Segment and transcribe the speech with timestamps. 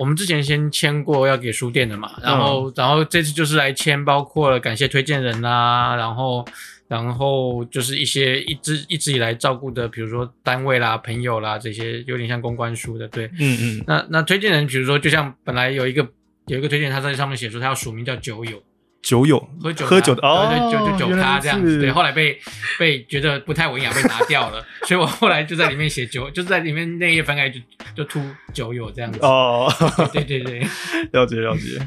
[0.00, 6.42] 我们之前先签过要给书店的嘛，然后然后这次就是来签，包括了感谢推荐人啦，然后
[6.88, 16.08] 然后就是一些一直一直以来照顾的，比如说单位啦、朋友啦这些，有点像公关书的，对，嗯嗯，那那推荐人，比如说就像本来有一个
[16.46, 18.62] 有一个推荐，他在上面写说他要署名叫酒友。
[19.02, 21.80] 酒友喝酒喝酒的哦，对对，就就酒咖这样子。
[21.80, 22.38] 对，后来被
[22.78, 27.58] 被觉得不太文雅，被拿掉了， 所以我后来就在里面写酒，就是在里面那页翻开就
[27.96, 28.20] 就突
[28.52, 29.18] 酒友这样子。
[29.22, 29.72] 哦，
[30.12, 30.60] 对对对，
[31.12, 31.80] 了解了解。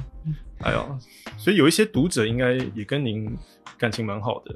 [0.61, 0.99] 哎呦，
[1.37, 3.29] 所以有一些读者应该也跟您
[3.77, 4.55] 感情蛮好的。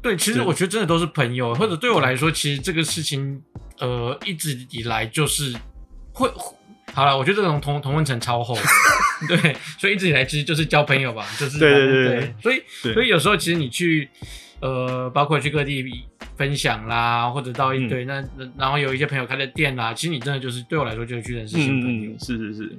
[0.00, 3.42] 对，其实我觉得真的都是朋友，或者对我来说，其实这个事情，
[3.80, 5.54] 呃，一直以来就是
[6.12, 6.30] 会。
[6.94, 8.62] 好了，我觉得这种同同温层超厚的，
[9.26, 12.62] 对，所以一直以来其实就是交朋友吧，就是对对对所以
[12.94, 14.08] 所以有时候其实你去
[14.60, 15.84] 呃，包括去各地
[16.36, 22.10] 分享啦，或者到一嗯堆、那那然后有一些朋友开的店啦，其实你真的就是对我来说就是去认识新朋友。
[22.18, 22.78] 是是是。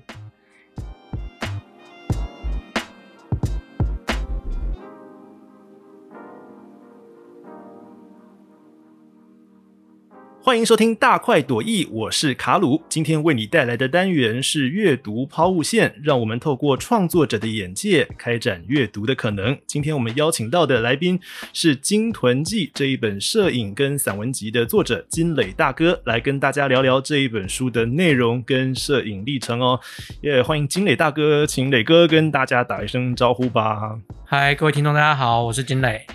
[10.49, 12.81] 欢迎收听大快朵颐，我是卡鲁。
[12.89, 19.55] 今天为你带来的单元是阅读抛物线，让我们透过创作者的眼界，开展阅读的可能。
[19.67, 21.19] 今天我们邀请到的来宾
[21.53, 29.79] 是《金屯记》这一本摄影跟散文集的作者金磊大哥，来跟大家聊聊这一本书的内容跟摄影历程哦。
[30.19, 33.99] 也欢迎金磊大哥，请磊哥跟大家打一声招呼吧。
[34.25, 36.07] 嗨，各位听众，大家好，我是金磊。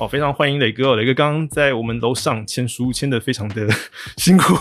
[0.00, 3.68] 哦，非常欢迎磊哥哦，磊哥刚刚在我们楼上签书，签的非常的
[4.16, 4.54] 辛苦，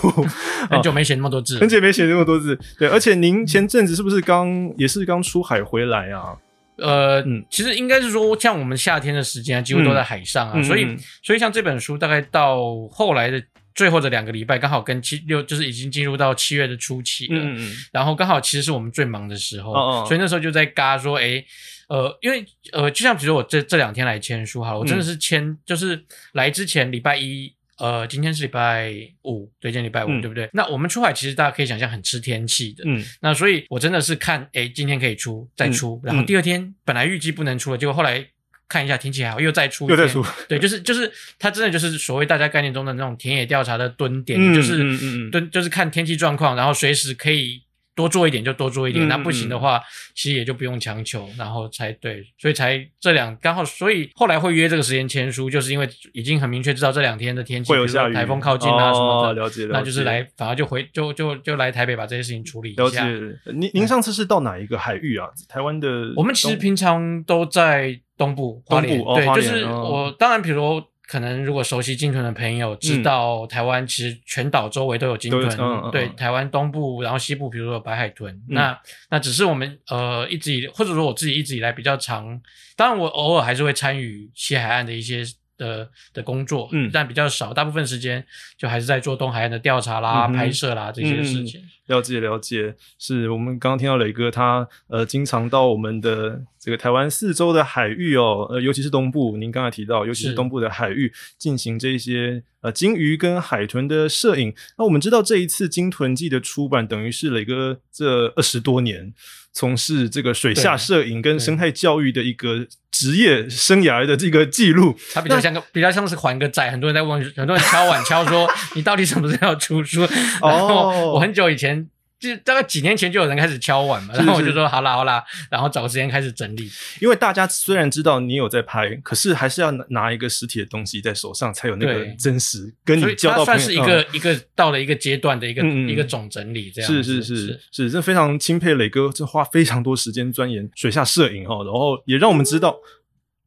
[0.70, 2.59] 很久没写那么多字了，很久没写那么多字。
[2.78, 6.36] 对，而且您前阵子是不是刚也是刚出海回来啊？
[6.76, 13.42] 呃，嗯其实应该是说，像我们夏天的时间啊，几乎都在海上啊，嗯所以嗯所以像这本书大概到后来的
[13.73, 21.42] 最后的两个礼拜，刚好跟七六就是已经进入到七月的初期了，嗯嗯然后刚好其实是我们最忙的时候，哦哦所以那时候就在嘎说，哎。
[21.90, 30.48] 呃，因为呃，就像比如说我这这两天来签书好了，我真的是签，就是来之前礼拜一，呃，今天是礼拜五，对，今天礼拜五，嗯对不对？
[30.54, 38.23] 那我们出海其实大家可以想象很吃天气的，嗯那所以我真的是看，哎，今天可以出，再出，嗯然后第二天本来预计不能出了，结果后来
[38.67, 47.64] 看一下天气还好，又再出，又再出，对，就是就是它真的就是所谓大家概念中的那种田野调查的蹲点，嗯就是嗯嗯嗯蹲就是看天气状况，然后随时可以。
[47.99, 49.82] 多做一点就多做一点，嗯那不行的话，
[50.15, 62.89] 其实也就不用强求，然后才对，所以才这两刚好，所以后来会约这个时间签书，就是因为已经很明确知道这两天的天气，会有下雨，台风靠近啊什么的，哦、了解了解，那就是来，反而就回就就就来台北把这些事情处理一下。
[62.89, 63.20] 解。
[63.54, 65.27] 您您上次是到哪一个海域啊？
[65.49, 82.39] 台湾的我们其实平常都在东部花莲，对，东部哦花就是我当然，比如可能如果熟悉鲸豚的朋友知道，台湾其实全岛周围都有鲸豚，对，嗯台湾东部，然后西部，比如说有白海豚，那那只是我们呃一直以或者说我自己一直以来比较常，
[82.75, 85.23] 当然我偶尔还是会参与西海岸的一些。
[85.59, 88.25] 的的工作，嗯但比较少，大部分时间
[88.58, 91.61] 就还是在做东海岸的调查啦、嗯拍摄啦这些事情。
[91.87, 104.53] 了解了解，是我们刚刚听到磊哥他呃经常到我们的这个台湾四周的海域哦，呃尤其是东部，您刚才提到，尤其是是东部的海域进行这些呃鲸鱼跟海豚的摄影。
[104.77, 109.11] 那我们知道这一次鲸豚记的出版，等于是磊哥这二十多年
[109.54, 114.98] 从事这个水下摄影跟生态教育的一个职业生涯的这个记录。
[115.14, 120.02] 它比较像个比较像是还个债，很多人在问，很多人敲碗敲说你到底什么时候要出书？
[120.42, 121.87] 然后我很久以前。
[122.19, 126.69] 就大概几年前就有人开始敲碗嘛，是是然后我就说好啦好啦，然后找个时间开始整理。
[126.99, 133.57] 因为大家虽然知道你有在拍，可是还是要拿拿一个实体的东西在手上，才有那个真实跟你交到算。
[133.57, 137.35] 是一个、一个到了一个阶段的一个、一个总整理，这样是子是。
[137.35, 142.80] 是是，这非常钦佩磊哥，这花非常多时间钻研水下摄影哦，然后也让我们知道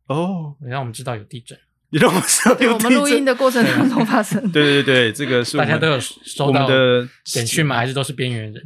[0.07, 1.59] 哦，也让我们知道有地震，
[1.93, 4.41] 也让我们知道对有我们录音的，的过程当中发生。
[4.51, 7.77] 对 对对，这个是我们大家都有收我们到的简讯吗？
[7.77, 8.63] 还是都是边缘人？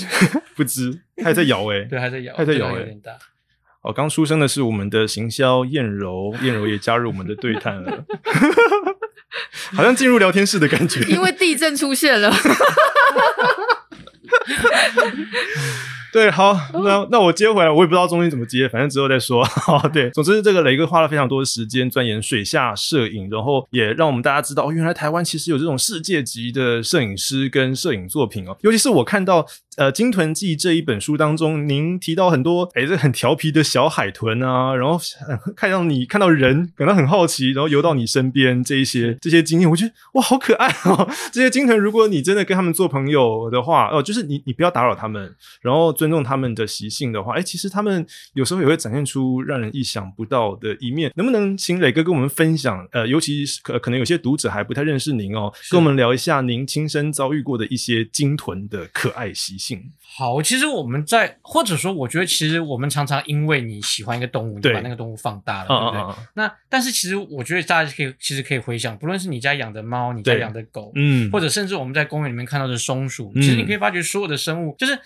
[0.56, 3.12] 不知，他还在摇哎、 对，还在摇，还在摇欸有点大。
[3.82, 8.04] 哦，刚出生的是我们的行销燕柔，燕柔也加入我们的对谈了，
[9.74, 11.00] 好像进入聊天室的感觉。
[11.02, 12.34] 因为地震出现了，
[16.12, 19.44] 对，好，那那我接回来，我也不知道中间怎么接，反正之后再说。
[19.44, 28.56] 好，对，总之这个雷哥花了非常多的时间钻研水下摄影，然后也让我们大家知道，哦，原来台湾其实有这种世界级的摄影师跟摄影作品哦。
[28.62, 29.46] 尤其是我看到
[29.76, 41.08] 呃《鲸豚记》这一本书当中，您提到很多哎，这很调皮的小海豚啊，然后呃看到你看到人感到很好奇，然后游到你身边这一些这些经验，我觉得哇，好可爱哦！
[41.32, 51.12] 这些鲸豚，如果你真的跟他们做朋友的话，哦，就是你你不要打扰他们，然后尊重他们的习性的话，哎，其实他们有时候也会展现出让人意想不到的一面。
[51.14, 52.88] 能不能请磊哥跟我们分享？
[52.92, 59.92] 呃，尤其是可可能有些读者还不太认识您哦，跟我们聊一下您亲身遭遇过的一些鲸豚的可爱习性。
[60.16, 66.00] 好，其实我们在或者说，我觉得其实我们常常因为你喜欢一个动物，你把那个动物放大了，嗯对不对？
[66.00, 74.98] 嗯嗯那但是其实我觉得大家可以其实可以回想，不论是你家养的猫，你家养的狗，嗯，或者甚至我们在公园里面看到的松鼠，嗯其实你可以发觉所有的生物，就是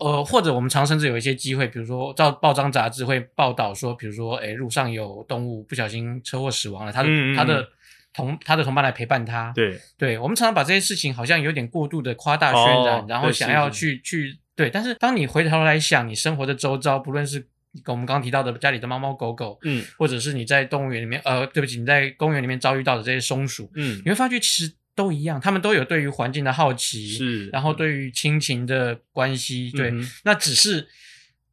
[0.00, 7.36] 呃，或者我们常甚至有一些机会，比如说照报章杂志会报道说，比如说，诶，路上有动物不小心车祸死亡了，他的、嗯嗯嗯。
[7.36, 7.68] 它的
[8.14, 17.46] 同他的同伴来陪伴他，对，对，我们常常把这些事情好像有点过度的夸大渲染，哦然后想要去去对，但是当你回头来想，你生活的周遭，不论是
[17.84, 24.00] 跟我们刚刚提到的家里的猫猫狗狗，嗯或者是你在动物园里面，呃，对不起，你在公园里面遭遇到的这些松鼠，嗯。
[24.02, 30.88] 你会发觉其实都一样，他们都有对于环境的好奇，是然后对于亲情的关系，对，嗯那只是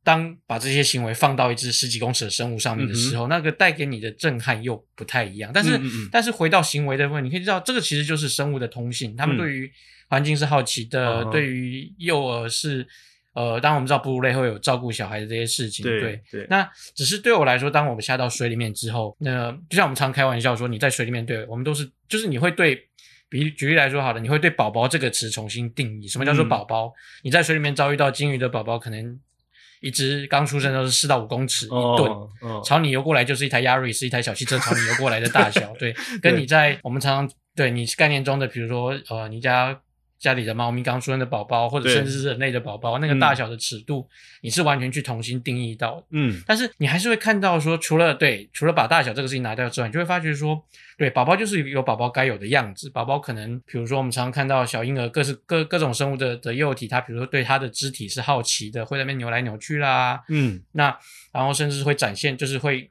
[0.04, 5.52] 当把这些行为放到一只十几公尺的生物上面的时候，那个带给你的震撼又不太一样。
[5.54, 5.80] 但是，
[6.12, 9.38] 但是回到行为的部分，你可以知道，这个其实就是生物的通性，他们嗯。
[9.38, 9.72] 对于
[10.08, 12.88] 环境是好奇的，嗯对于幼儿是。
[13.36, 16.22] 呃，当然我们知道哺乳类会有照顾小孩的这些事情，对对。
[16.30, 16.48] 对。
[16.52, 22.88] 那只是对我来说，当我们下到水里面之后，那就像我们常开玩笑说，你在水里面，对我们都是，就是你会对，
[23.34, 26.08] 比举例来说好了，你会对“宝宝”这个词重新定义。
[26.08, 26.94] 什么叫做嗯宝宝？
[27.24, 29.20] 你在水里面遭遇到鲸鱼的宝宝，可能
[29.82, 32.12] 一只刚出生都是四到五公尺一吨。
[32.12, 39.76] 哦哦朝你游过来就是一台 Yaris，一台小汽车朝你游过来的大小，对， 跟你在我们常常对你概念中的，比如说呃，你家
[40.24, 44.08] 家里的猫咪刚出生的宝宝，或者甚至是人类的宝宝，那个嗯大小的尺度，
[44.42, 46.06] 你是完全去重新定义到的。
[46.12, 50.64] 嗯但是你还是会看到说，除了对，除了把大小这个事情拿掉之外，你就会发觉说，
[50.98, 52.90] 对，宝宝就是有宝宝该有的样子。
[52.90, 60.98] 宝宝可能，比如说我们常常看到小婴儿各式各各种生物的的幼体，它比如说对它的肢体是好奇的，会在那边扭来扭去啦，嗯那
[61.34, 62.90] 然后甚至会展现，就是会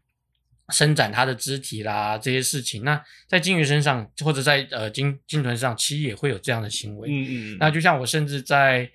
[0.73, 2.83] 伸展它的肢体啦这些事情。
[2.83, 7.09] 那在鲸鱼身上，或者在呃鲸鲸豚身上，其实也会有这样的行为。
[7.09, 8.91] 嗯嗯那就像我甚至在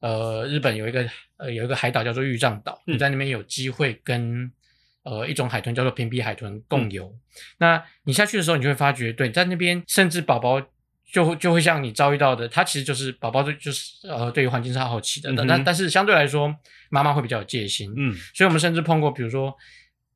[0.00, 4.50] 呃日本有一个呃有一个海岛叫做玉藏岛，嗯你在那边有机会跟
[5.04, 7.14] 呃一种海豚叫做平鼻海豚嗯共游。
[7.58, 10.60] 那你下去的时候，你就会发觉，对，在那边甚至宝宝。
[11.12, 16.54] 就会就会像你遭遇到的，它其实就是宝宝对就是呃对于环境是好奇的，嗯哼但但是相对来说，
[16.88, 19.52] 妈妈会比较有戒心，嗯所以我们甚至碰过，比如说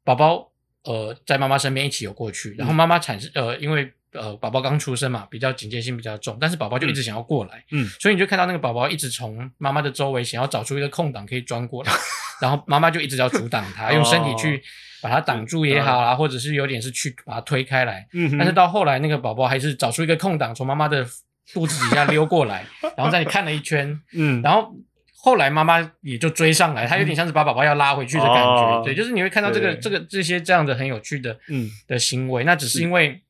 [0.05, 0.53] 宝宝
[0.85, 11.93] 呃在妈妈身边一起游过去，然后妈妈产生呃因为呃宝宝刚出生嘛，比较警戒心比较重，但是宝宝就一直想要过来，嗯所以你就看到那个宝宝一直从妈妈的周围想要找出一个空档可以钻过来，
[12.41, 14.63] 然后妈妈就一直要阻挡他，用身体去
[15.03, 21.05] 把它挡住也好啦，或者是有点是去把它推开来，嗯哼，但是到后来那个宝宝还是找出一个空档，从妈妈的
[21.53, 22.65] 肚子底下溜过来，
[22.97, 24.41] 然后在你看了一圈，嗯。
[24.43, 24.75] 然后
[25.25, 28.83] 后来妈妈也就追上来，她有点像是把宝宝要拉回去的感觉，哦。
[28.85, 31.71] 对，就是你会看到这个这个这些这样的很有趣的嗯。
[31.87, 33.21] 的行为，那只是因为。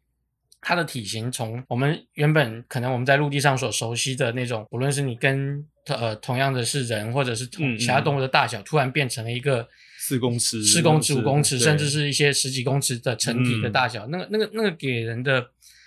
[0.66, 9.68] 它的体型从我们原本可能我们在陆地上所熟悉的那种，无论是你跟呃同样的是人或者是嗯同嗯其他动物的大小，突然变成了一个
[9.98, 13.72] 四公尺四公尺、五公尺，甚至是一些十几公尺的成体的嗯。
[13.72, 15.46] 大小，那个那个那个给人的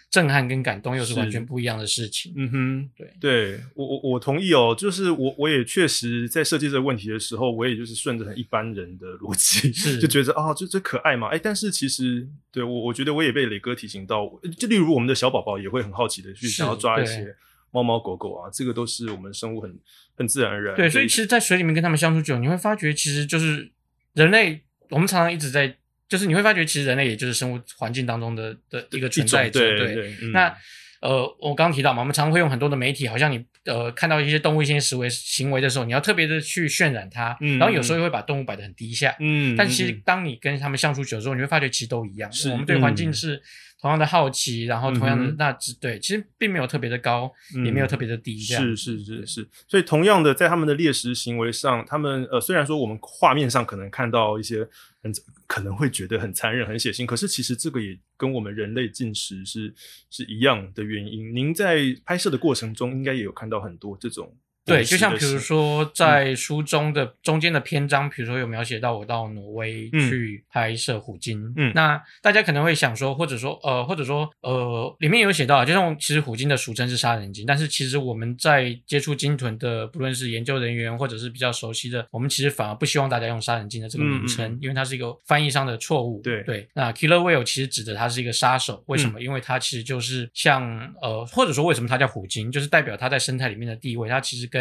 [0.09, 2.33] 震撼跟感动又是是完全不一样的事情。
[2.35, 3.13] 嗯哼，对。
[3.19, 14.25] 对我我我同意哦，就是我我也确实在设计这个问题的时候，我也就是顺着很一般人的逻辑，是就觉得啊，这这可爱嘛，哎，但是其实对我我觉得我也被磊哥提醒到，
[14.57, 17.35] 就例如我们的小宝宝也会很好奇的去想要抓一些
[17.71, 19.77] 猫猫狗狗啊，这个都是我们生物很
[20.15, 23.69] 很自然而然对，所以其实，在水里面跟他们相处久，你会发觉，其实就是
[24.13, 25.75] 人类，我们常常一直在，
[26.07, 29.59] 就是你会发觉，其实人类也就是生物环境当中的的一个存在者。
[29.59, 30.55] 对对，嗯那
[30.99, 39.15] 呃，我刚刚提到嘛，我们常常会用很多的媒体，好像你呃看到一些动物一些行为行为的时候，你要特别的去渲染它，嗯然后有时候又会把动物摆得很低下。
[39.19, 42.31] 嗯，但其实嗯当你跟他们相处久之后，你会发觉其实都一样。
[42.31, 43.41] 是我们对环境嗯是
[43.79, 47.31] 同样的好奇，然后同样的、那只对，其实并没有特别的高，
[47.63, 54.67] 也没有特别的低，这样是是是是，所以同样的，在他们的猎食行为上，他们呃虽然说我们画面上可能看到一些
[55.03, 55.13] 很
[55.45, 59.73] 可能会觉得很残忍、很血腥，可是其实这个也跟我们人类进食是
[60.09, 61.35] 是一样的原因。
[61.35, 64.35] 您在拍摄的过程中，应该也有看到很多这种
[64.67, 70.09] 对，就像比如说在书中的中间的篇章，比如说有描写到我到挪威嗯。
[70.09, 71.71] 去拍摄虎鲸，嗯。
[71.73, 86.21] 那大家可能会想说，或者说呃，或者说呃，里面有写到啊，就像其实虎鲸的俗称是杀人鲸，但是其实我们在接触鲸豚的，不论是研究人员或者是比较熟悉的，我们其实反而不希望大家用杀人鲸的这个名称，因为它是一个翻译上的错误。
[86.21, 86.43] 对。
[86.43, 89.21] 对，那 killer whale 其实指的它是一个杀手，为嗯什么？
[89.21, 90.63] 因为它其实就是像
[91.01, 94.56] 呃，或者说为什么它叫虎鲸，就是代表它在生态里面的地位，它其实跟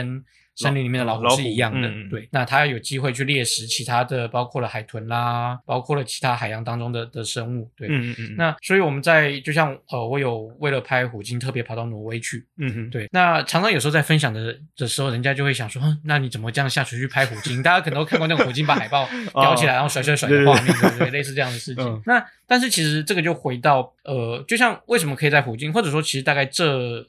[0.58, 1.90] 森林里面的老老虎虎是一样的。
[2.10, 7.70] 对，那它有机会去猎食其他的，包括了海豚啦，包括了其他海洋当中的的生物。
[7.76, 12.46] 对，嗯嗯嗯，那所以我们在就像呃，我有为了拍虎鲸特别跑到挪威去。
[12.56, 17.62] 嗯嗯，对，那常常有时候在分享的的时候，人家就会想说，那你怎么这样下水去拍虎鲸？
[17.62, 21.10] 大家可能都看过那种虎鲸把海豹 叼起来，然后甩甩甩的画面，对不对？
[21.10, 21.84] 类似这样的事情。
[21.84, 27.04] 嗯那但是其实这个就回到呃，就像为什么可以在虎鲸，或者说其实大概这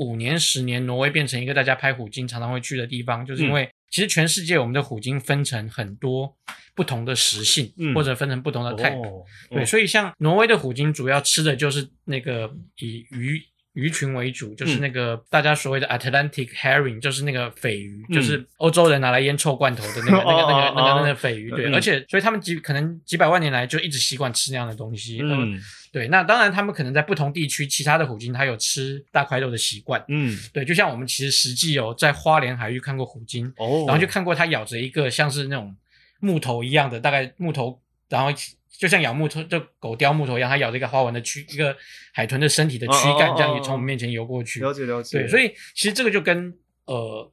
[0.00, 6.34] 五年十年，挪威变成一个大家拍虎鲸常常会去的地方，就是因为其实全世界我们的虎鲸分成很多
[6.74, 7.94] 不同的食性，嗯。
[7.94, 8.98] 或者分成不同的 type。
[8.98, 13.42] 哦，对，所以像挪威的虎鲸主要吃的就是那个以鱼
[13.74, 21.50] 鱼群为主，就是嗯那个大家所谓的 Atlantic herring，就是那个鲱鱼，嗯就是欧洲人拿来腌臭罐头的那个、那个、那个、 那个、那个鲱鱼。
[21.50, 25.20] 对，嗯而且所以他们几可能几百万年来就一直习惯吃那样的东西。
[25.22, 25.60] 嗯，嗯
[25.92, 26.08] 对。
[26.08, 30.04] 那当然，他们可能在不同地区，其他的虎鲸它有吃大块肉的习惯。
[30.08, 35.76] 嗯，对，就像我们其实实际有在花莲海域看过虎鲸，哦，然后就看过它咬着一个像是那种
[36.18, 38.32] 木头一样的，大概木头，然后
[38.78, 41.76] 就像咬木头，就狗叼木头一样，它咬着一个花纹的躯，一个
[42.12, 44.60] 海豚的身体的躯干，这样哦哦哦哦从我们面前游过去。
[44.60, 46.54] 了解了解，对，所以其实这个就跟
[46.86, 47.32] 呃，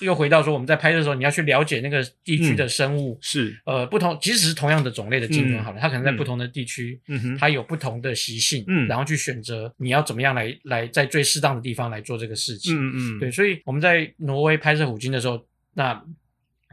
[0.00, 3.18] 又回到说我们在拍摄的时候，你要去了解那个地区的生物。
[3.20, 12.74] 是，呃，不同，即使是同样的种类的鲸豚，嗯好了，它可能在嗯不同的地区，嗯哼，它有不同的习性，嗯然后去选择你要怎么样来来在最适当的地方来做这个事情。
[12.76, 16.02] 嗯嗯，对，，所以我们在挪威拍摄虎鲸的时候，那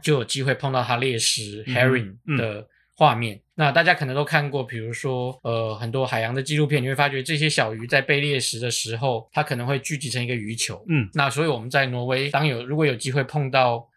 [0.02, 2.66] 就有机会碰到它猎食 herring 嗯的
[2.98, 3.40] 画面。
[3.54, 10.84] 那大家可能都看过，比如说呃很多海洋的纪录片，你会发觉这些小鱼在被猎食的时候，它可能会聚集成一个鱼球。
[10.88, 13.88] 嗯那所以我们在挪威，当有如果有机会碰到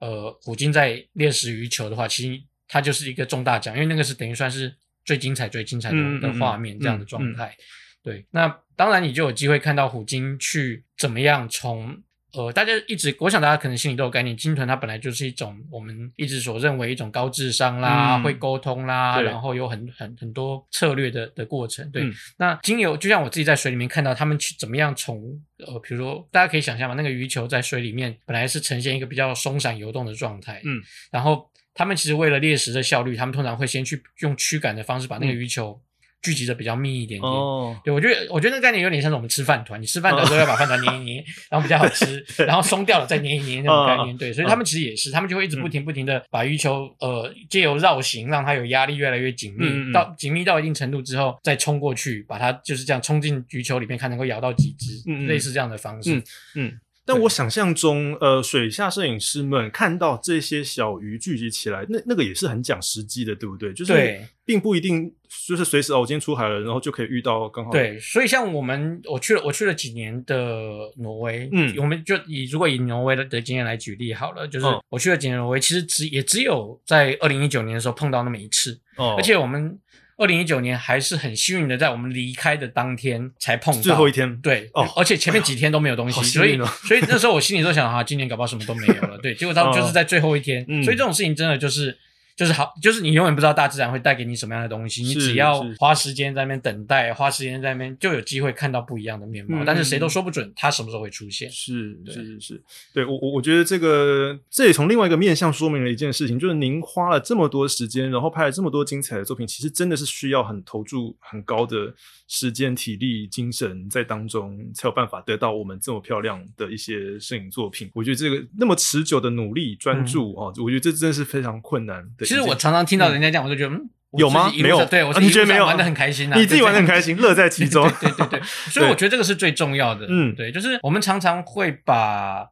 [0.00, 7.56] 呃虎鲸在猎食鱼球的话，其实它就是一个重大奖，因为那个是等于算是最精彩、最精彩的的画面这样的嗯状态。
[8.02, 11.96] 对，那当然你就有机会看到虎鲸去怎么样从
[12.32, 21.90] 呃，大家一直，我想大家可能心里都有概念，鲸豚它本来就是一种我们一直所认为一种高智商啦，嗯会沟通啦，然后有很很很多策略的的过程。
[21.90, 25.20] 对，嗯那经由就像我自己在水里面看到他们去怎么样从
[25.66, 35.80] 呃，比如说大家可以想象嘛，那个鱼球在水里面本来是呈现一个比较松散游动的状态，嗯，然后他们其实为了猎食的效率，他们通常会先去用驱赶的方式把那个嗯鱼球
[36.22, 37.32] 聚集的比较密一点点。
[37.32, 44.16] 哦，对，我觉得我觉得那个概念有点像是我们吃饭团，你吃饭团的时候要把饭团捏一捏，然后比较好吃，然后松掉了再捏一捏那种概念。
[44.16, 56.16] 对，所以他们其实也是，他们就会一直不停不停的把鱼球呃借由绕行让它有压力越来越紧密，到紧密到一定程度之后再冲过去，把它就是这样冲进鱼球里面，看能够咬到几只，类似这样的方式。
[56.16, 56.22] 嗯
[56.56, 56.80] 嗯。
[57.12, 63.72] 但我想象中，呃，水下摄影师们看到这些小鱼聚集起来，那那个也是很讲时机的，对不对？
[63.72, 65.12] 就是并不一定
[65.48, 70.62] 就是随时哦，我今天出海了，然后就可以遇到刚好对，所以像我们，我去了，我去了几年的
[70.98, 71.74] 挪威，嗯。
[71.78, 79.76] 我们就以如果以挪威的的经验来举例好了，就是嗯我去了几年挪威，其实只也只有在二零一九年的时候碰到那么一次，哦，而且我们
[80.20, 83.80] 二零一九年还是很幸运的，在我们离开的当天才碰到。
[83.80, 84.86] 最后一天，对，哦。
[84.96, 89.74] 而且前面几天都没有东西，所以所以那时候我心里都想啊，今年搞不好什么都没有了，对，结果到哦。
[89.74, 90.84] 就是在最后一天，嗯。
[90.84, 91.96] 所以这种事情真的就是。
[92.40, 99.62] 就是好，就是你永远不知道大自然会带给你什么样的东西，你只要花时间在那边等待，花时间在那边就有机会看到不一样的面貌。
[99.62, 101.50] 嗯但是谁都说不准它什么时候会出现。
[101.50, 102.62] 是是是是，
[102.94, 111.92] 对我我我觉得这个这也从另外一个面向说明了一件事情，就是您花了这么多时间，然后拍了这么多精彩的作品，其实真的是需要很投注很高的
[112.26, 117.90] 时间、体力、精神在当中，才有办法得到我们这么漂亮的一些摄影作品。
[117.92, 127.16] 我觉得这个那么持久的努力、专注哦，我觉得这真的是非常困难的其实我常常听到人家讲，我就觉得嗯，有吗没有对我啊你觉得没有玩的很开心啊，你自己玩的很开心。
[127.16, 127.90] 心，乐在其中。
[128.00, 130.06] 对对对对， 所以我觉得这个是最重要的。
[130.08, 132.48] 嗯对，就是我们常常会把，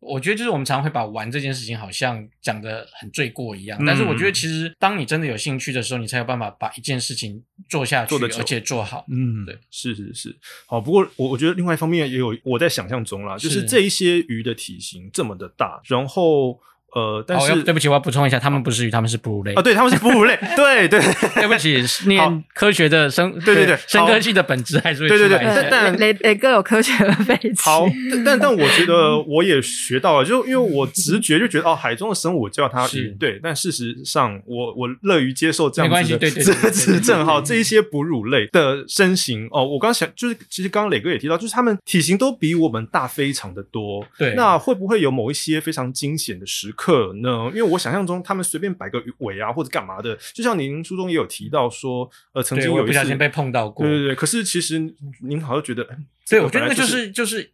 [0.00, 9.04] 我觉得就是我们常常会把玩这件事情好像讲的很罪过一样，嗯但是我觉得其实当你真的有兴趣的时候，你才有办法把一件事情做下去，做而且做好。
[9.10, 10.80] 嗯，对，是是是，好。
[10.80, 16.58] 不过我我觉得另外一方面也有我在想象中啦，就是是这一些鱼的体型这么的大，然后
[16.94, 19.62] 呃，但哦，是要对不起，我要补充一下，他们不是鱼，他们是哺乳类哦，。
[19.62, 21.00] 对，他们是哺乳类， 对对
[21.36, 46.79] 对不起，念科学的生对对对生科技的本质还是会对对对但但雷雷哥有科学的背景， 好，但但但我觉得我也学到了，就因为我直觉就觉得哦，海中的生物我叫它是鱼，对，但事实上我我乐于接受这样没关系子的对对对对对指正哈，对对这一些哺乳类的身形哦，我刚想就是其实刚刚磊哥也提到，就是他们体型都比我们大非常的多，对那会不会有某一些非常惊险的时刻
[47.22, 47.50] 呢？
[47.54, 53.86] 因为我想象中他们随便摆个尾啊或者干嘛的，就像您书中也有提到说，呃，曾对经有一次我不小心被碰到过。
[53.86, 54.78] 对对对，可是其实
[55.22, 57.52] 您好像觉得，哎对，这个我觉得那就是就是，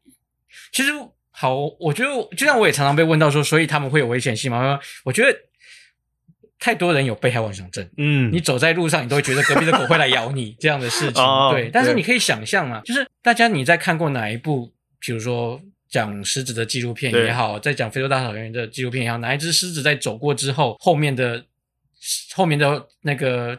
[0.72, 0.92] 其实
[1.30, 4.78] 好，我觉得就像我也常常被问到说，所以他们会有危险性吗？
[5.04, 5.38] 我觉得
[6.58, 7.86] 太多人有被害妄想症。
[7.98, 11.20] 嗯，你走在路上，你都会觉得隔壁的狗会来咬你这样的事情。
[11.24, 21.44] 哦对，但是你可以想象啊，就是大家你在看过哪一部，比如说讲狮子的纪录片也好，在讲非洲大草原的纪录片也好，哪一只狮子在走过之后，后面的
[22.34, 23.58] 后面的那个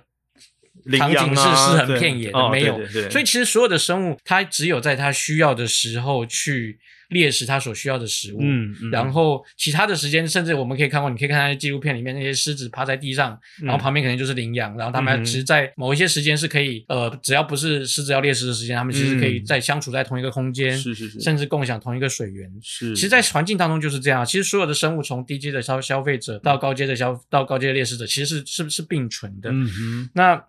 [0.98, 2.80] 场景是羊啊是很片野的，哦没有。
[3.10, 6.80] 所以其实所有的生物，它只有在它需要的时候去
[7.10, 8.40] 猎食它所需要的食物。
[8.42, 22.50] 嗯嗯然后其他的时间，甚至我们可以看过，你可以看它的纪录片里面那些狮子趴在地上，然后旁边可能就是羚羊，然后他嗯们其实，在某一些时间是可以，呃，只要不是狮子要猎食的时间，它们其实可以嗯在相处在同一个空间，是是是甚至共享同一个水源。
[22.62, 24.26] 是，其实，在环境当中就是这样。
[24.26, 29.50] 其实所有的生物，从低阶的消消费者到高阶的消到高阶的猎食者，其实是是是并存的。
[29.52, 30.44] 嗯哼，那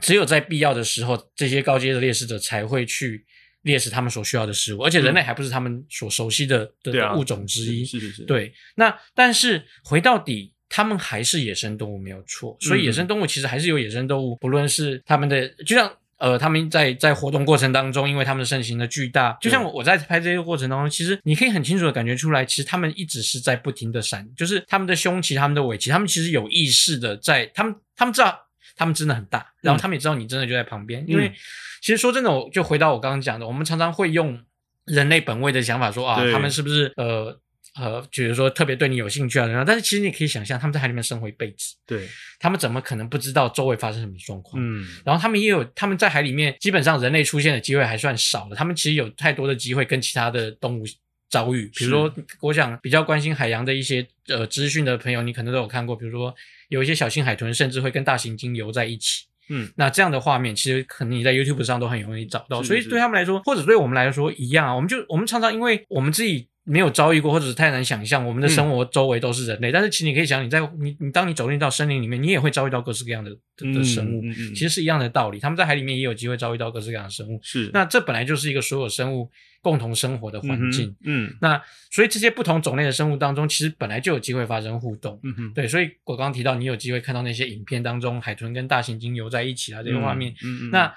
[0.00, 3.24] 只有在必要的时候，这些高阶的猎食者才会去
[3.66, 7.84] 猎食他们所需要的食物，而且人类还不是他们所熟悉的的物种之一。
[7.84, 15.92] 是是是，对，那但是回到底，他们还是野生动物没有错，所以野生动物其实还是有野生动物，不论是他们的，就像。
[16.18, 28.34] 呃，他们在在活动过程当中，因为他们的身形的巨大，就像我我在拍这些过程当中，其实你可以很清楚的感觉出来，其实他们一直是在不停的闪，就是他们的胸鳍、他们的尾鳍，他们其实有意识的在，他们他们知道
[28.76, 31.34] 他们真的很大，然后他们也知道你真的就在旁边，因为嗯。
[31.82, 34.42] 其实说真的，我就回到我刚刚讲的，我们常常会用
[34.86, 37.38] 人类本位的想法说啊，他们是不是呃
[37.76, 42.08] 呃，比如说特别对你有兴趣啊，然后但是其实你可以想象，他们在海里面生活一辈子，对，
[42.40, 44.60] 他们怎么可能不知道周围发生什么状况？
[44.60, 50.84] 嗯，然后他们也有，他们在海里面基本上人类出现的机会还算少了，他们其实有太多的机会跟其他的动物
[51.28, 51.70] 遭遇。
[51.74, 56.34] 比如说，我想比较关心海洋的一些呃资讯的朋友，你可能都有看过，比如说
[56.68, 59.26] 有一些小型海豚甚至会跟大型鲸游在一起。
[59.48, 64.74] 嗯，那这样的画面，其实可能你在 YouTube 上都很容易找到，是所以对他们来说，或者对我们来说一样啊。
[64.74, 69.70] 我们就我们常常因为我们自己没有遭遇过，或者是太难想象，我们的生活周围都是人类。
[69.70, 74.20] 但是其实你可以想，你在你你当你走进到森林里面，你也会遭遇到各式各样的的的生物。
[74.22, 77.38] 嗯嗯嗯其实是一样的道理，他们在海里面也有机会遭遇到各式各样的生物。
[77.40, 79.30] 是那这本来就是一个所有生物
[79.62, 80.92] 共同生活的环境。
[81.04, 81.62] 嗯那
[81.92, 85.20] 所以这些不同种类的生物当中，其实本来就有机会发生互动。
[85.22, 90.32] 嗯哼，对，所以我刚刚提到，你有机会看到那些影片当中，海豚跟大型鲸游在一起啊，这些画面。
[90.44, 90.92] 嗯嗯，那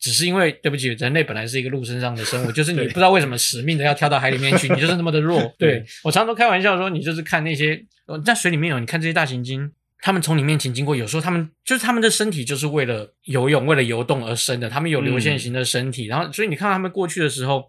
[0.00, 5.40] 只是因为对不起，人类本来是一个陆身上的生物，就是你不知道为什么使命的要跳到海里面去，你就是那么的弱。
[5.58, 9.70] 对对我常常都开玩笑说，你就是看那些呃在水里面有，你看这些大型鲸。
[10.02, 17.68] 他们从你面前经过，有时候他们就是他们的身体就是为了游泳、为了游动而生的，他们有流线型的身体，然后所以你看到他们过去的时候，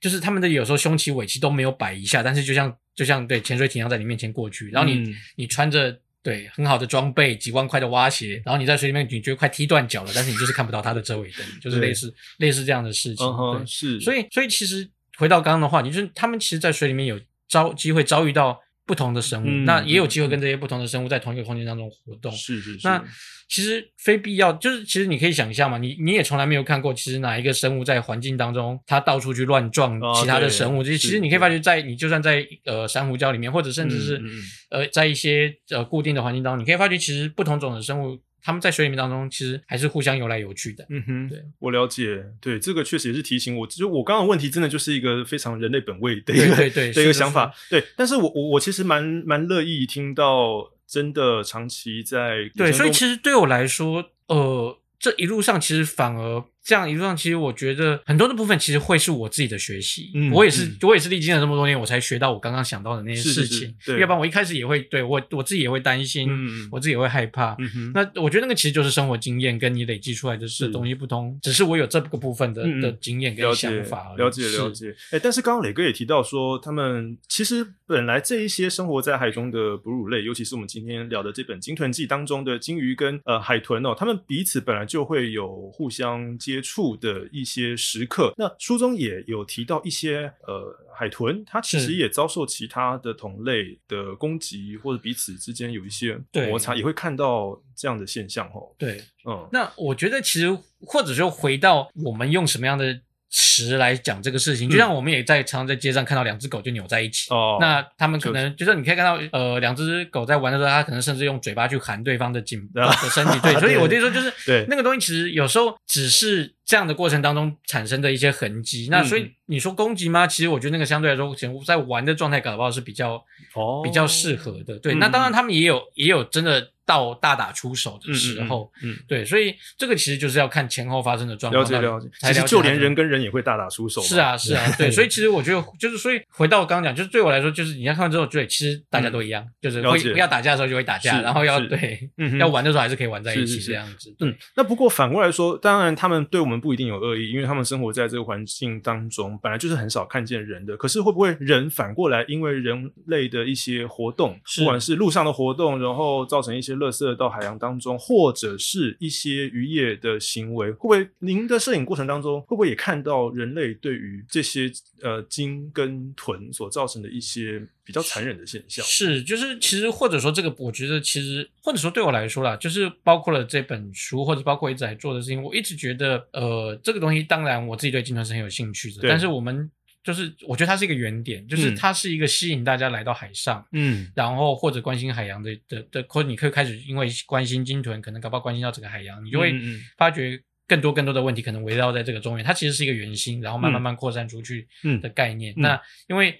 [0.00, 13.26] 就是他们的有时候胸鳍、尾鳍都没有摆一下，但是就像就像对潜水艇一样在你面前过去，然后你、嗯你穿着对很好的装备，几万块的蛙鞋，然后你在水里面你觉得快踢断脚了，但是你就是看不到它的遮尾灯，就是类似类似这样的事情。
[13.26, 22.32] 对，是，所以所以其实回到刚刚的话你，就是他们其实，在水里面有遭机会遭遇到不同的生物，嗯那也有机会跟这些不同的生物在同一个空间当中活动。
[22.32, 23.02] 是是是，那
[23.48, 34.42] 其实非必要，就是其实你可以想象嘛，你你也从来没有看过，其实哪一个生物在环境当中，它到处去乱撞哦其他的生物，这、其是实你可以发觉在，你就算在呃珊瑚礁里面，或者甚至是、嗯嗯嗯。
[34.70, 40.84] 呃在一些呃固定的环境当中，你可以发觉其实不同种的生物，它们在水里面当中，其实还是互相游来游去的。
[40.90, 60.10] 嗯哼，对，我了解，对，这个确实也是提醒我，就我刚刚的问题，真的就是一个非常人类本位的一个对对对 的一个想法，对，但是我我我其实蛮蛮乐意听到，真的长期在对，所以其实实对我来说，呃，这一路上其实反而这样一路上，其实我觉得很多的部分其实会是我自己的学习。
[60.14, 63.74] 嗯我也是嗯，我也是历经了这么多年，我才学到我刚刚想到的那些是是是事情。
[63.84, 67.56] 对要不然我一开始也会对我我自己也会担心，嗯我自己也会害怕。
[67.58, 74.14] 嗯哼，那我觉得那个其实就是生活经验跟你累积出来的是东西不同，只是我有这个部分的的经验跟想法。
[74.16, 88.34] 了解了解，哎，但是刚刚磊哥也提到说，他们其实本来这一些生活在海中的哺乳类，尤其是我们今天聊的这本《鲸豚记》当中的鲸鱼跟呃海豚哦，他们彼此本来就会有互相接触的一些时刻。
[88.36, 98.74] 那书中也有提到一些呃海豚，它其实也遭受其他的同类的攻击，或者彼此之间有一些摩擦，也会看到这样的现象哦。
[98.76, 99.02] 对。
[99.24, 103.00] 嗯，那我觉得其实或者说回到我们用什么样的
[103.32, 107.32] 词来讲这个事情，就像我们也在常常在街上看到两只狗就扭在一起。
[107.32, 113.40] 哦，那他们可能就是你可以看到，呃，两只狗在玩的时候，它可能甚至用嘴巴去含对方的颈的啊身体。
[113.40, 118.88] 对， 所以我就说，就是对那个东西，其实有时候只是这样的过程当中产生的一些痕迹。
[118.90, 120.26] 那嗯所以你说攻击吗？
[120.26, 123.14] 其实我觉得那个相对来说，可能在玩的状态搞不好是比较
[123.54, 124.78] 哦比较适合的。
[124.78, 131.62] 对，嗯那当然他们也有也有真的到大打出手的时候，嗯，对，所以这个其实就是要看前后发生的状况。
[131.62, 134.00] 了解了解，其实就连人跟人也会大打出手。
[134.02, 144.14] 是啊是啊， 对，所以其实我觉得就是，所以回到我刚刚讲，就是对我来说，就是你要看完之后，对，其实大家都一样，就是会要打架的时候就会打架，然后要对，要玩的时候还是可以玩在一起这样子。
[144.20, 150.76] 嗯，那不过反过来说，当然他们对我们不一定有恶意，因为他们生活在这个环境当中，本来就是很少看见人的。
[150.76, 168.84] 可是会不会人反过来因为人类的一些活动，不管是路上的活动，然后造成一些垃圾到海洋当中，或者是一些渔业的行为，会不会您的摄影过程当中，会不会也看到人类对于这些呃鲸跟豚所造成的一些比较残忍的现象？
[168.84, 179.70] 是，就是其实或者说这个，我觉得其实或者说对我来说啦，就是包括了这本书，或者包括一直在做的事情，我一直觉得呃这个东西，当然我自己对鲸豚是很有兴趣的，但是我们。
[180.02, 189.54] 就是我觉得它是一个原点，就是它是一个吸引大家来到海上，嗯，然后或者关心海洋的的的，或者你可以开始因为关心鲸豚，可能搞不好关心到整个海洋，你就会
[189.96, 192.44] 发觉更多更多的问题可能围绕在这个中原。
[192.44, 194.66] 它其实是一个圆心，然后慢慢慢扩散出去
[195.00, 195.54] 的概念。
[195.56, 196.38] 那因为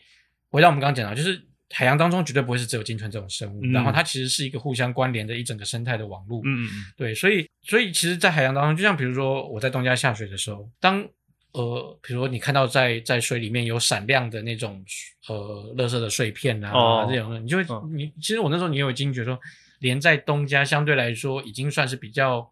[0.51, 6.41] 回到我们刚刚讲到，就是海洋当中绝对不会是只有鲸豚这种生物，然后它其实是一个互相关联的一整个生态的网络。
[6.45, 11.07] 嗯嗯嗯，对，所以所以其实，在海洋当中，就像比如说我在东家下水的时候，当
[11.53, 14.85] 呃，比如说你看到在在水里面有闪亮的那种
[15.29, 19.39] 呃，垃圾的碎片啊，这种，你就会你其实我那时候你有惊觉说，
[19.81, 22.51] 连在东家相对来说已经算是比较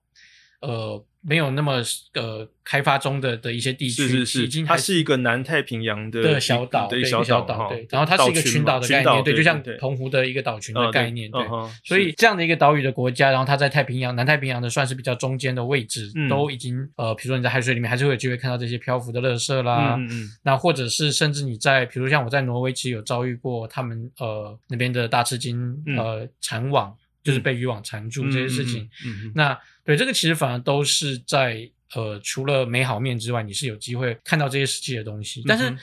[0.61, 1.05] 呃。
[1.23, 1.83] 没有那么
[2.15, 11.47] 呃开发中的的一些地区，是是是，它是一个南太平洋的小岛，对小岛，对，然后它是一个群岛的概念，对，就像澎湖的一个岛群的概念，对，
[11.85, 19.99] 所以这样的一个岛屿的国家，然后它在太平洋、南太平洋的算是比较中间的位置，都已经呃，比如说你在海水里面还是会有机会看到这些漂浮的垃圾啦，
[20.43, 26.97] 那或者是甚至你在，比如像我在挪威其实有遭遇过他们呃那边的大赤鲸呃缠网。
[27.23, 28.89] 就是被渔网缠住这些事情，
[29.35, 35.43] 那对这个其实反而都是在呃除了美好面之外，你是有机会看到这些实际的东西。
[35.47, 35.77] 但是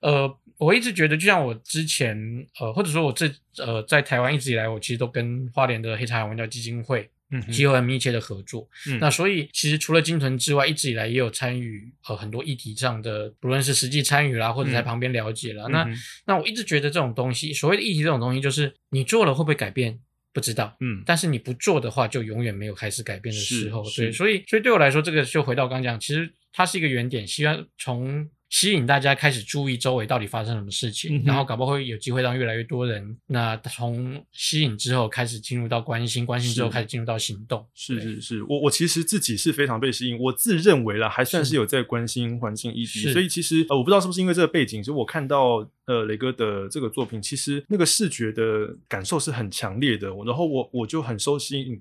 [0.00, 2.16] 呃，我一直觉得，就像我之前
[2.58, 8.68] 呃，或者说我这呃在台湾一直以来，我其实都跟花莲的黑茶海文教基金会嗯，其实很密切的合作。
[8.98, 15.66] 那所以其实除了金屯之外，一直以来也有参与呃很多议题上的，不论是实际参与啦，或者在旁边了解啦。
[15.68, 15.86] 那
[16.26, 20.00] 那我一直觉得这种东西，所谓的议题这种东西，就是你做了会不会改变？
[20.32, 28.28] 不知道，嗯，但是你不做的话，就永远没有开始改变的时候，对，所以，所以对我来说，这个就回到刚讲，其实它是一个原点，希望从。
[28.52, 37.66] 吸引大家开始注意周围到底发生什么事情，然后搞不好会有机会让越来越多人，那从吸引之后开始进入到关心，关心之后开始进入到行动。
[37.74, 51.80] 是是是，我我其实自己是非常被吸引，我自认为了还算是有在关心环境议题，所以其实呃我不知道是不是因为这个背景，就我看到呃雷哥的这个作品，其实那个视觉的感受是很强烈的，然后我我就很受吸引，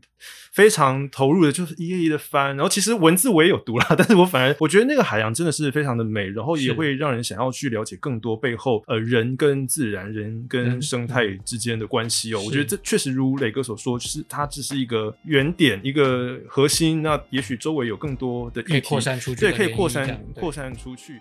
[0.54, 6.61] 非常投入的，就是一页一页的翻，然后其实文字我也有读啦， 但是我反而我觉得那个海洋真的是非常的美，然后。
[6.66, 12.42] 也会让人想要去了解更多背后呃人跟自然、人跟生态之间的关系哦。
[12.42, 17.02] 我觉得这确实如磊哥所说，就是它只是一个原点、一个核心。
[17.02, 21.20] 那也许周围有更多的可以扩散出去，对，可以扩散扩散出去。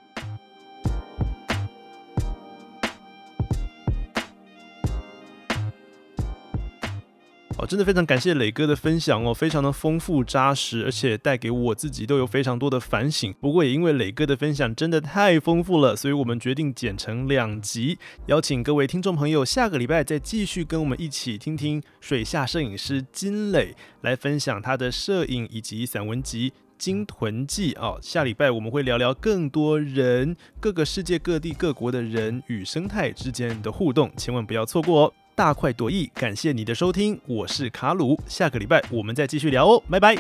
[7.61, 13.35] 哦，真的非常感谢磊哥的分享哦，非常的丰富扎实，而且带给我自己都有非常多的反省。
[13.39, 27.99] 不过也因为磊哥的分享真的太丰富了，所以我们决定剪成两集，邀请各位听众朋友下个礼拜再继续跟我们一起听听水下摄影师金磊来分享他的摄影以及散文集《金屯记》哦。
[28.01, 35.13] 下礼拜我们会聊聊更多人，各个世界各地各国的人与生态之间的互动，千万不要错过哦。
[35.35, 40.17] 大快朵颐感谢你的收听我是卡鲁下个礼拜我们再继续聊哦拜拜。